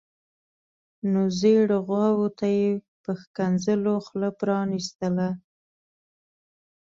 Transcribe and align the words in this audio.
نو 1.11 1.21
زیړو 1.39 1.77
غواوو 1.87 2.27
ته 2.39 2.47
یې 2.57 2.69
په 3.03 3.11
ښکنځلو 3.21 3.93
خوله 4.05 4.29
پرانیستله. 4.39 5.29